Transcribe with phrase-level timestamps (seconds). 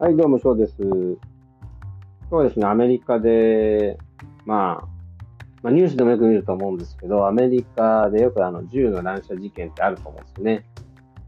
[0.00, 0.76] はい、どうも、そうです。
[2.30, 3.98] そうですね、アメリカで、
[4.46, 4.88] まあ、
[5.60, 10.64] まあ、ニュースでもよく見ると思うんですけど、アメリカでよくあの銃の乱射事件ってあると思うんですよね。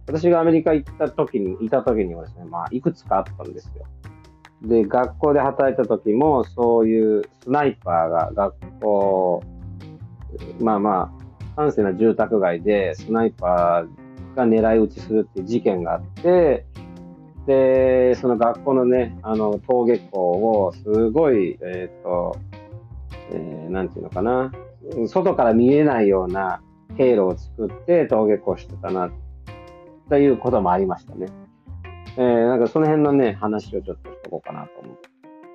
[0.07, 3.85] 私がアメリカ行った時に、いた時にはですね、まあ、いくつかあったんですよ。
[4.63, 9.43] で、学校で働いた時も、そういうスナイパーが学校、
[10.61, 11.13] まあま
[11.57, 16.67] あ、閑静な住宅街でスナイパーが狙い撃ちするっていう事件があって、
[17.51, 22.37] で、その学校のね、あの、登下校をすごい、えっ、ー、と、
[23.33, 24.53] えー、なんていうのかな、
[25.09, 26.63] 外から見えないような
[26.97, 29.11] 経路を作って登下校してたな、
[30.09, 31.27] ということもありましたね。
[32.19, 34.71] えー、なんかその辺のね、話をちょっとしとこうかなと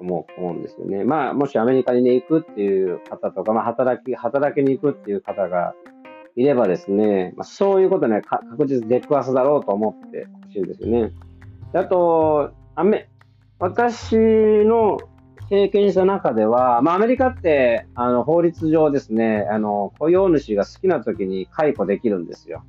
[0.02, 1.06] 思う、思うんですよね。
[1.06, 5.74] まあ、もしアメリカにね、行くっていう方とか、まあ、働き、働きに行くっていう方が
[6.36, 11.14] いればですね、まあ、そういうことね、確実出くわすだろうと思ってほしいんですよね。
[11.76, 13.10] あと、アメ、
[13.60, 14.98] 私の
[15.50, 22.64] 経験した中では、まあ、アメリカって、あの、法律上ですね、あの、雇用主が好きな時に解雇できるんですよ。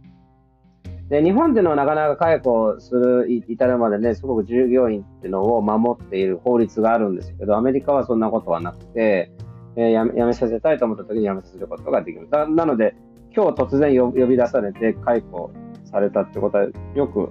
[1.08, 9.30] で、日本でのなかなか解雇する、至るまでね、すごく従業員っていうのを守っている法律があるんですけど、アメリカはそんなことはなくて、
[9.76, 12.28] えー、やめさせたいと思った時にやめさせることができる。
[12.28, 12.96] なので、
[13.34, 15.52] 今日突然呼び出されて解雇
[15.84, 17.30] されたってことはよく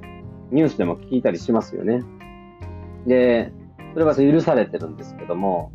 [0.51, 2.03] ニュースでも聞いたりしますよね。
[3.05, 3.51] で、
[3.93, 5.71] それは許されてるんですけども、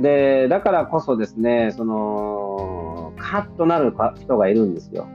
[0.00, 5.06] で、だからこそですね、その、カッとなる人がいるんですよ。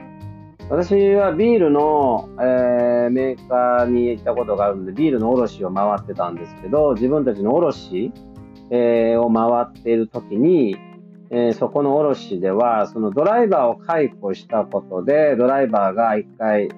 [0.69, 8.11] 私はビールの、えー、メーカーに行ったことがあるんで、ビールの卸を回ってたんですけど、自分たちの卸、
[8.69, 10.77] えー、を回っている時に、
[11.29, 16.69] えー、そこの卸では、そのドライバーを解雇したことで、ドライバーが一回、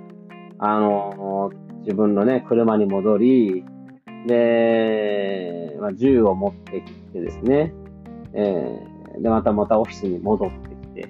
[0.58, 1.52] あの
[1.84, 3.66] 自分のね、車に戻り、
[4.28, 7.74] で、まあ、銃を持ってきてですね、
[8.34, 11.10] えー、で、またまたオフィスに戻ってきて、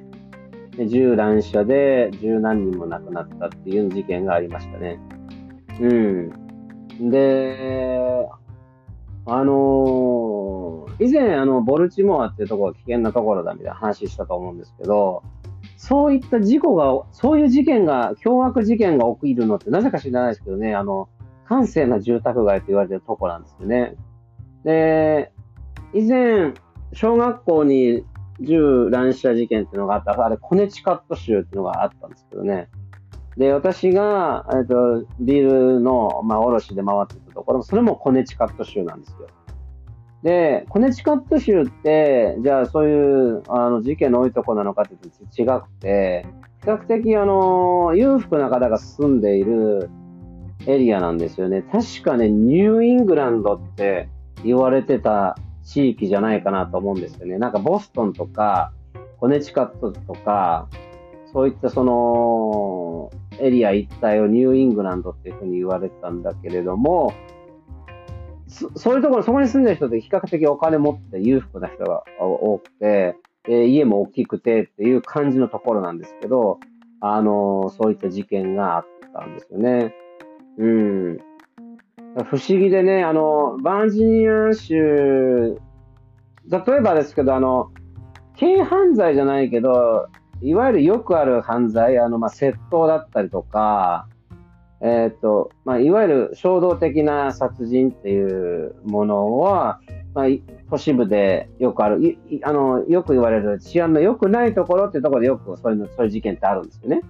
[0.78, 5.00] で、銃乱射で十何人も亡くなったっていう事件がありましたね。
[5.80, 7.10] うん。
[7.10, 8.28] で、
[9.26, 15.24] あのー、以前、あの、ボルチモアっていうところが危険なところだみたいな話したと思うんですけど、
[15.84, 21.10] そういった事故が、そういう事件が、凶悪事件が起きるのってなぜか知らないですけどね、あの、
[21.44, 23.98] 閑静な住宅街と言われてるとこなんですよね。
[24.64, 25.34] で、
[25.94, 26.54] 以前、
[26.94, 28.06] 小学校に
[28.40, 32.70] 銃乱射事件っていうのがあった、あれ、コネチカット州っていうのがあったんですけどね。
[33.36, 39.28] で、私が、えっと、ビルの、まあ、卸で回ってたところ、それもコネチカット州なんですよ。
[40.24, 44.94] で、コネチカット州って、じゃあそういうあの事件の多いとこなのかって
[45.40, 46.26] 違くて、
[46.62, 49.90] 比較的あの裕福な方が住んでいる
[50.66, 51.62] エリアなんですよね。
[51.62, 54.08] 確かね、ニューイングランドって
[54.46, 57.38] 言われてた地域じゃないかなと思うんですよね。
[57.38, 58.72] なんかボストンとか、
[59.20, 60.70] コネチカットとか、
[61.34, 67.12] そういったそのエリア一帯をニューイングランドっていうふうに言われてたんだけれども、
[68.54, 73.16] そそういうところ、そこに住んでる人って比較的お金持って裕福な人が多くて、
[73.50, 76.60] え家も大きくてっていう感じのところなんですけど、
[77.02, 79.94] あのそういった事件があったんですよね。
[80.58, 81.18] うん。
[82.26, 85.58] 不思議でね、あの、バージニア州、
[86.48, 87.72] 例えばですけど、あの、
[88.40, 90.08] 軽犯罪じゃないけど、
[90.42, 94.08] いわゆるよくある犯罪、あの、まあ、窃盗だったりとか、
[94.84, 99.80] えっ、と、まあ、いわゆる衝動的な殺人っていうものは、
[100.14, 100.26] まあ、
[100.70, 107.02] 都市部でよくある、あの、よく言われる治安の良くないところっていうところでよくそういう、そういう事件ってあるんですよね。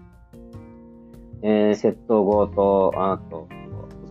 [1.42, 3.48] えー、窃盗、強盗、あと、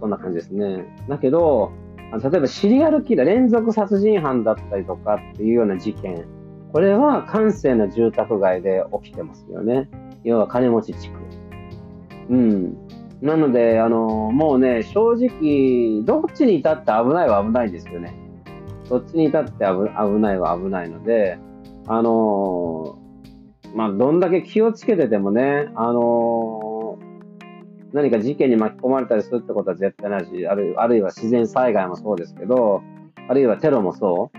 [0.00, 0.84] そんな感じですね。
[1.08, 1.70] だけど、
[2.12, 6.26] 例えばシリアルキラー、連続殺人犯だったりとかっていうような事件、
[6.72, 9.88] これは閑静な住宅街で起きてますよね。
[10.24, 11.20] 要は金持ち地区。
[12.28, 12.76] うん。
[13.22, 18.12] なので、あの、もうね、正直、どっちに至って危ないは危ないですよね。
[18.90, 21.38] どっちに至って危ないは危ないので、
[21.86, 22.98] あの、
[23.76, 26.98] まあ、どんだけ気をつけててもね、あの、
[27.92, 32.82] 何か事件に巻き込まれたりするってことは絶対ないし、あるあるいは自然災害もそうですけど、
[33.28, 34.38] あるいはテロもそう。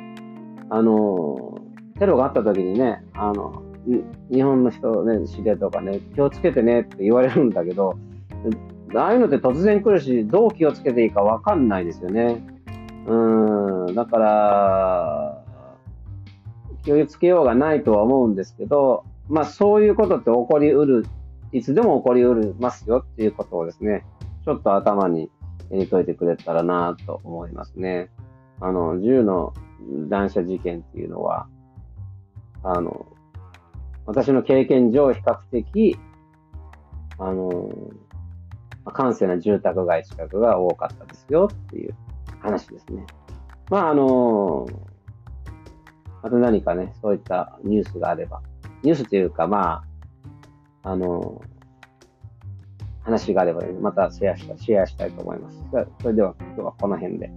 [0.70, 1.58] あの、
[2.00, 3.64] テロがあった時にね、あの、
[4.30, 7.98] 日本の人ね、知り合いとかね、気をつけてねって言われるんだけど、
[9.00, 12.46] ああいうのって突然来るし、どう気をつけていいかわかんないですよね。
[13.06, 15.44] うん、だから、
[16.84, 21.06] 気をつけようがないとは思うんですけど、まあそういうことって起こりうる、
[21.52, 24.06] いつでも起こりうるますよっていうことをですね、
[24.46, 25.30] ちょっと頭に
[25.70, 28.10] 手に解いてくれたらなと思いますね。
[28.60, 29.54] あの、銃の
[30.10, 31.48] 乱射事件っていうのは、
[32.64, 33.06] あの、
[34.06, 35.98] 私の経験上比較的、
[37.18, 37.70] あの、
[38.92, 41.96] 閑静な住宅街近くが多かったですよっていう
[42.40, 43.06] 話ですね。
[43.70, 44.68] まあ、あの、
[46.22, 48.42] また何かね、そういったニュースがあれば、
[48.82, 49.84] ニュースというか、ま
[50.84, 51.42] あ、あの、
[53.04, 55.64] 話があれば、ね、またシェアしたシェアしたいと思います。
[56.02, 57.32] それでは今日はこの辺で。